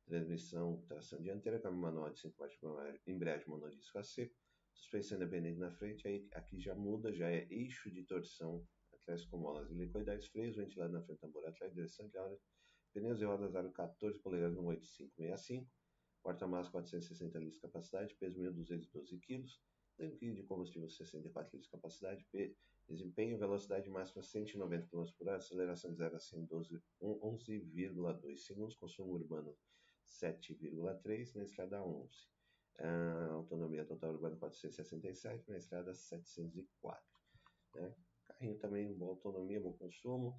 Transmissão, 0.06 0.82
tração 0.88 1.22
dianteira, 1.22 1.60
câmbio 1.60 1.80
manual 1.80 2.12
de 2.12 2.20
5 2.20 2.36
marchas, 2.40 3.02
embreagem 3.08 3.48
monodisco 3.48 3.98
a 3.98 4.04
seco. 4.04 4.36
Suspensão 4.74 5.18
independente 5.18 5.58
na 5.58 5.72
frente, 5.72 6.08
aí 6.08 6.28
aqui 6.34 6.60
já 6.60 6.76
muda, 6.76 7.14
já 7.14 7.30
é 7.30 7.48
eixo 7.50 7.90
de 7.90 8.04
torção 8.04 8.68
atrás 8.94 9.26
com 9.26 9.38
molas 9.38 9.72
helicoidais, 9.72 10.28
freios, 10.28 10.58
ventilado 10.58 10.92
na 10.92 11.02
frente 11.02 11.20
tambor 11.20 11.46
atrás, 11.46 11.74
direção 11.74 12.08
de 12.10 12.18
áurea, 12.18 12.38
pneus 12.94 13.22
e 13.22 13.26
rodas 13.26 13.56
aro 13.56 13.72
14 13.72 14.20
polegadas 14.20 14.56
no 14.56 14.66
8565 14.66 15.72
porta-malas 16.26 16.68
460 16.70 17.38
litros 17.38 17.54
de 17.54 17.62
capacidade, 17.62 18.16
peso 18.16 18.42
1.212 18.42 19.20
kg, 19.22 19.46
tanque 19.98 20.34
de 20.34 20.44
combustível 20.44 20.90
64 20.90 21.52
litros 21.52 21.66
de 21.66 21.72
capacidade, 21.72 22.26
desempenho, 22.88 23.38
velocidade 23.38 23.90
máxima 23.90 24.22
190 24.22 24.88
km 24.88 25.12
por 25.18 25.28
hora, 25.28 25.38
aceleração 25.38 25.92
de 25.92 25.98
0 25.98 26.16
a 26.16 26.20
100 26.20 26.48
11,2 27.02 28.38
segundos, 28.38 28.76
consumo 28.76 29.14
urbano 29.14 29.58
7,3, 30.06 31.36
na 31.36 31.44
estrada 31.44 31.84
11. 31.84 32.10
Uh, 32.78 33.32
autonomia 33.34 33.86
total 33.86 34.12
urbana 34.12 34.36
467, 34.36 35.50
na 35.50 35.58
estrada 35.58 35.94
704. 35.94 37.04
Né? 37.76 37.96
Carrinho 38.26 38.58
também, 38.58 38.94
boa 38.94 39.12
autonomia, 39.12 39.62
bom 39.62 39.74
consumo. 39.74 40.38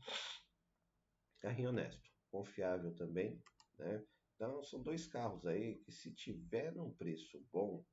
Carrinho 1.40 1.70
honesto, 1.70 2.10
confiável 2.30 2.94
também, 2.94 3.42
né? 3.78 4.04
Então, 4.34 4.62
são 4.62 4.82
dois 4.82 5.06
carros 5.06 5.46
aí 5.46 5.76
que, 5.76 5.90
se 5.90 6.12
tiver 6.12 6.78
um 6.78 6.92
preço 6.92 7.42
bom, 7.50 7.84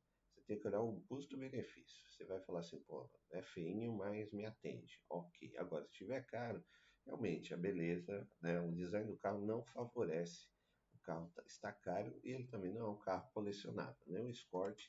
tem 0.46 0.60
que 0.60 0.68
olhar 0.68 0.82
o 0.82 1.02
custo-benefício. 1.08 2.10
Você 2.10 2.26
vai 2.26 2.40
falar 2.42 2.60
assim, 2.60 2.80
pô, 2.82 3.10
é 3.32 3.42
feinho, 3.42 3.94
mas 3.94 4.32
me 4.32 4.46
atende. 4.46 5.02
Ok. 5.10 5.56
Agora, 5.58 5.86
se 5.86 5.94
tiver 5.94 6.26
caro, 6.26 6.64
realmente 7.06 7.54
a 7.54 7.58
beleza, 7.58 8.28
né, 8.42 8.60
o 8.60 8.72
design 8.72 9.08
do 9.08 9.18
carro 9.18 9.46
não 9.46 9.64
favorece. 9.64 10.48
O 10.94 11.00
carro 11.00 11.30
tá, 11.36 11.44
está 11.46 11.72
caro 11.72 12.20
e 12.24 12.32
ele 12.32 12.48
também 12.48 12.74
não 12.74 12.88
é 12.88 12.90
um 12.92 13.00
carro 13.00 13.30
colecionável, 13.34 14.02
nem 14.08 14.24
o 14.24 14.30
Escort, 14.30 14.82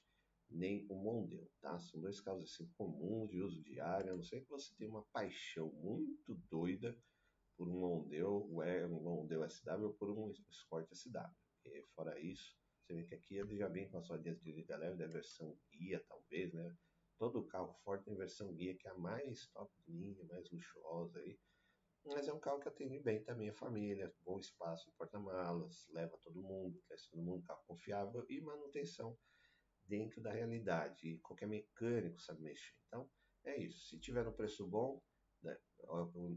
nem 0.50 0.86
o 0.88 0.94
Mondeo, 0.94 1.50
tá? 1.60 1.78
São 1.80 2.00
dois 2.00 2.20
carros 2.20 2.44
assim 2.44 2.70
comuns 2.76 3.30
de 3.30 3.40
uso 3.40 3.62
diário, 3.62 4.12
a 4.12 4.16
não 4.16 4.22
ser 4.22 4.42
que 4.42 4.50
você 4.50 4.74
tenha 4.76 4.90
uma 4.90 5.02
paixão 5.12 5.72
muito 5.72 6.34
doida 6.48 6.96
por 7.56 7.68
um 7.68 7.80
Mondeo, 7.80 8.44
um 8.90 9.02
Mondeo 9.02 9.44
SW 9.44 9.86
ou 9.86 9.94
por 9.94 10.10
um 10.10 10.32
Escort 10.50 10.88
SW. 10.92 11.18
E 11.64 11.82
fora 11.94 12.18
isso, 12.20 12.56
você 12.84 12.94
vê 12.94 13.04
que 13.04 13.14
aqui 13.14 13.36
ele 13.36 13.56
já 13.56 13.68
vem 13.68 13.88
com 13.88 13.98
a 13.98 14.02
sua 14.02 14.16
liga 14.16 14.76
leve 14.76 14.96
da 14.96 15.06
versão 15.06 15.58
guia, 15.72 16.04
talvez, 16.06 16.52
né? 16.52 16.76
Todo 17.18 17.46
carro 17.46 17.72
forte 17.84 18.04
tem 18.04 18.14
versão 18.14 18.52
guia, 18.54 18.76
que 18.76 18.86
é 18.86 18.90
a 18.90 18.98
mais 18.98 19.46
top 19.48 19.72
de 19.86 19.92
linha, 19.92 20.24
mais 20.24 20.50
luxuosa 20.50 21.18
aí. 21.20 21.38
Mas 22.04 22.28
é 22.28 22.32
um 22.32 22.40
carro 22.40 22.60
que 22.60 22.68
atende 22.68 22.98
bem 22.98 23.24
também 23.24 23.48
a 23.48 23.54
família, 23.54 24.14
bom 24.22 24.38
espaço 24.38 24.92
porta-malas, 24.98 25.86
leva 25.88 26.18
todo 26.18 26.42
mundo, 26.42 26.82
traz 26.86 27.06
todo 27.06 27.22
mundo, 27.22 27.42
carro 27.44 27.62
confiável 27.66 28.26
e 28.28 28.40
manutenção 28.42 29.18
dentro 29.84 30.20
da 30.20 30.30
realidade. 30.30 31.08
E 31.08 31.18
qualquer 31.20 31.46
mecânico 31.46 32.20
sabe 32.20 32.42
mexer. 32.42 32.74
Então, 32.88 33.08
é 33.44 33.56
isso. 33.56 33.88
Se 33.88 33.98
tiver 33.98 34.28
um 34.28 34.32
preço 34.32 34.66
bom, 34.66 35.02
né? 35.42 35.56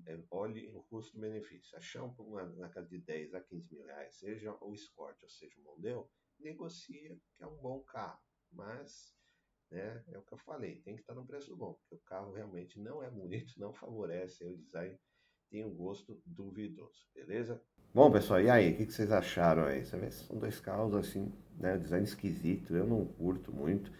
É, 0.06 0.20
olhe 0.30 0.70
o 0.70 0.84
custo-benefício. 0.84 1.77
Achar 1.77 2.04
uma 2.04 2.46
na 2.56 2.70
casa 2.70 2.88
de 2.89 3.00
10 3.00 3.34
a 3.34 3.42
15 3.42 3.74
mil 3.74 3.84
reais, 3.86 4.16
seja 4.16 4.56
o 4.62 4.74
Escort 4.74 5.22
ou 5.24 5.30
seja 5.30 5.60
o 5.60 5.63
Mondeo, 5.63 6.10
negocia 6.39 7.17
que 7.36 7.44
é 7.44 7.48
um 7.48 7.58
bom 7.58 7.82
carro. 7.82 8.20
Mas 8.51 9.15
né, 9.72 10.03
é 10.08 10.17
o 10.17 10.22
que 10.22 10.34
eu 10.34 10.38
falei, 10.38 10.82
tem 10.82 10.96
que 10.96 11.01
estar 11.01 11.13
no 11.13 11.25
preço 11.25 11.56
bom, 11.56 11.74
porque 11.74 11.96
o 11.96 12.08
carro 12.08 12.32
realmente 12.32 12.79
não 12.79 13.03
é 13.03 13.10
bonito, 13.10 13.53
não 13.58 13.74
favorece 13.74 14.46
o 14.46 14.58
design, 14.58 14.98
tem 15.50 15.65
um 15.65 15.74
gosto 15.74 16.22
duvidoso, 16.25 17.06
beleza? 17.13 17.62
Bom, 17.94 18.12
pessoal, 18.12 18.41
e 18.41 18.50
aí, 18.50 18.74
o 18.74 18.77
que, 18.77 18.86
vocês 18.86 19.12
acharam 19.12 19.65
aí? 19.65 19.86
Você 19.86 19.98
vê, 19.98 20.12
são 20.12 20.38
dois 20.38 20.60
carros 20.60 20.94
assim, 20.94 21.34
né, 21.58 21.77
design 21.77 22.06
esquisito, 22.06 22.75
eu 22.75 22.86
não 22.86 23.06
curto 23.06 23.51
muito. 23.51 23.91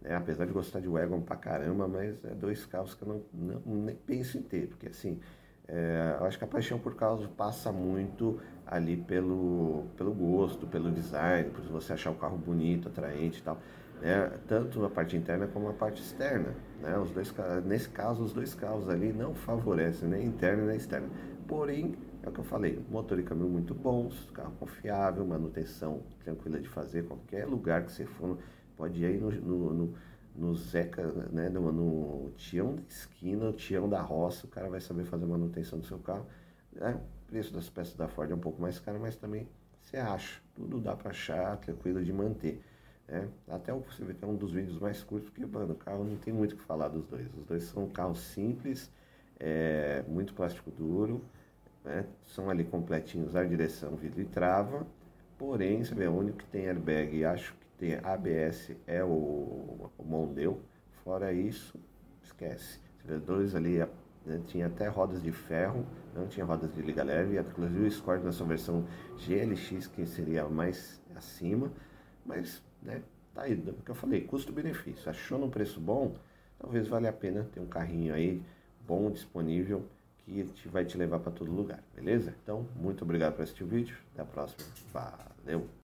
Né? 0.00 0.14
Apesar 0.14 0.44
de 0.44 0.52
gostar 0.52 0.80
de 0.80 0.88
Wagon 0.88 1.22
pra 1.22 1.36
caramba, 1.36 1.88
mas 1.88 2.22
é 2.24 2.34
dois 2.34 2.66
carros 2.66 2.94
que 2.94 3.02
eu 3.02 3.08
não, 3.08 3.60
não 3.60 3.82
nem 3.84 3.96
penso 3.96 4.36
em 4.38 4.42
ter, 4.42 4.68
porque 4.68 4.88
assim, 4.88 5.20
é, 5.66 6.16
eu 6.18 6.26
acho 6.26 6.38
que 6.38 6.44
a 6.44 6.46
paixão 6.46 6.78
por 6.78 6.94
carros 6.94 7.26
passa 7.36 7.72
muito 7.72 8.40
ali 8.66 8.96
pelo, 8.96 9.84
pelo 9.96 10.12
gosto, 10.12 10.66
pelo 10.66 10.90
design, 10.90 11.50
por 11.50 11.62
você 11.64 11.92
achar 11.92 12.10
o 12.10 12.14
carro 12.14 12.36
bonito, 12.36 12.88
atraente 12.88 13.40
e 13.40 13.42
tal. 13.42 13.58
Né? 14.00 14.30
Tanto 14.46 14.84
a 14.84 14.90
parte 14.90 15.16
interna 15.16 15.46
como 15.46 15.68
a 15.68 15.72
parte 15.72 16.02
externa. 16.02 16.54
Né? 16.80 16.98
Os 16.98 17.10
dois, 17.10 17.32
nesse 17.64 17.88
caso, 17.88 18.22
os 18.22 18.32
dois 18.32 18.54
carros 18.54 18.88
ali 18.88 19.12
não 19.12 19.34
favorecem 19.34 20.08
nem 20.08 20.26
interna 20.26 20.66
nem 20.66 20.76
externa. 20.76 21.08
Porém, 21.48 21.94
é 22.22 22.28
o 22.28 22.32
que 22.32 22.40
eu 22.40 22.44
falei, 22.44 22.82
motor 22.90 23.18
e 23.18 23.22
câmbio 23.22 23.46
muito 23.46 23.74
bons, 23.74 24.30
carro 24.32 24.52
confiável, 24.58 25.24
manutenção 25.26 26.00
tranquila 26.22 26.58
de 26.58 26.68
fazer, 26.68 27.04
qualquer 27.04 27.46
lugar 27.46 27.84
que 27.84 27.92
você 27.92 28.06
for 28.06 28.38
Pode 28.76 29.00
ir 29.00 29.06
aí 29.06 29.18
no, 29.18 29.30
no, 29.30 29.74
no, 29.74 29.94
no 30.34 30.54
Zeca, 30.54 31.06
né, 31.32 31.48
no, 31.48 31.72
no 31.72 32.30
Tião 32.36 32.74
da 32.74 32.82
esquina, 32.82 33.50
o 33.50 33.52
Tião 33.52 33.88
da 33.88 34.00
roça, 34.00 34.46
o 34.46 34.50
cara 34.50 34.68
vai 34.68 34.80
saber 34.80 35.04
fazer 35.04 35.26
manutenção 35.26 35.78
do 35.78 35.86
seu 35.86 35.98
carro. 35.98 36.26
É, 36.76 36.90
o 36.90 37.00
preço 37.28 37.52
das 37.52 37.68
peças 37.68 37.94
da 37.94 38.08
Ford 38.08 38.30
é 38.30 38.34
um 38.34 38.40
pouco 38.40 38.60
mais 38.60 38.78
caro, 38.78 38.98
mas 39.00 39.16
também 39.16 39.48
você 39.80 39.96
acha. 39.96 40.40
Tudo 40.54 40.80
dá 40.80 40.96
para 40.96 41.10
achar, 41.10 41.56
tranquilo 41.58 42.04
de 42.04 42.12
manter. 42.12 42.60
Né? 43.06 43.28
Até 43.48 43.72
você 43.72 44.04
vê 44.04 44.14
que 44.14 44.24
é 44.24 44.28
um 44.28 44.36
dos 44.36 44.52
vídeos 44.52 44.78
mais 44.78 45.02
curtos, 45.02 45.30
porque 45.30 45.46
mano, 45.46 45.74
o 45.74 45.76
carro 45.76 46.04
não 46.04 46.16
tem 46.16 46.32
muito 46.32 46.52
o 46.52 46.56
que 46.56 46.64
falar 46.64 46.88
dos 46.88 47.06
dois. 47.06 47.26
Os 47.34 47.44
dois 47.44 47.64
são 47.64 47.88
carros 47.88 48.18
simples, 48.18 48.90
é, 49.38 50.02
muito 50.08 50.34
plástico 50.34 50.70
duro, 50.70 51.22
né? 51.84 52.06
são 52.26 52.50
ali 52.50 52.64
completinhos 52.64 53.36
ar, 53.36 53.46
direção, 53.46 53.94
vidro 53.96 54.20
e 54.20 54.24
trava, 54.24 54.86
porém, 55.38 55.84
você 55.84 55.94
vê, 55.94 56.06
o 56.06 56.12
único 56.12 56.38
que 56.38 56.46
tem 56.46 56.68
airbag 56.68 57.16
e 57.16 57.24
acho 57.24 57.52
que 57.54 57.66
tem 57.78 57.94
ABS 58.02 58.72
é 58.86 59.04
o, 59.04 59.90
o 59.98 60.03
Mondeo, 60.34 60.60
fora 61.04 61.32
isso, 61.32 61.78
esquece. 62.20 62.80
Dois 63.24 63.54
ali, 63.54 63.78
né? 64.26 64.40
tinha 64.46 64.66
até 64.66 64.88
rodas 64.88 65.22
de 65.22 65.30
ferro, 65.30 65.86
não 66.12 66.26
tinha 66.26 66.44
rodas 66.44 66.74
de 66.74 66.82
liga 66.82 67.04
leve, 67.04 67.38
inclusive 67.38 67.84
o 67.84 67.86
Escort 67.86 68.22
na 68.24 68.32
sua 68.32 68.46
versão 68.46 68.84
GLX, 69.16 69.86
que 69.86 70.04
seria 70.04 70.44
mais 70.48 71.00
acima, 71.14 71.70
mas, 72.26 72.62
né, 72.82 73.02
tá 73.32 73.42
aí, 73.42 73.54
do 73.54 73.74
que 73.74 73.90
eu 73.90 73.94
falei, 73.94 74.22
custo-benefício, 74.22 75.08
achou 75.08 75.38
num 75.38 75.50
preço 75.50 75.80
bom, 75.80 76.16
talvez 76.58 76.88
valha 76.88 77.10
a 77.10 77.12
pena 77.12 77.46
ter 77.52 77.60
um 77.60 77.66
carrinho 77.66 78.12
aí 78.12 78.42
bom, 78.84 79.10
disponível, 79.10 79.84
que 80.24 80.42
te, 80.44 80.68
vai 80.68 80.84
te 80.84 80.98
levar 80.98 81.20
para 81.20 81.30
todo 81.30 81.52
lugar, 81.52 81.80
beleza? 81.94 82.34
Então, 82.42 82.66
muito 82.74 83.04
obrigado 83.04 83.34
por 83.34 83.42
assistir 83.42 83.62
o 83.62 83.68
vídeo, 83.68 83.96
até 84.12 84.22
a 84.22 84.26
próxima, 84.26 84.64
valeu! 84.92 85.83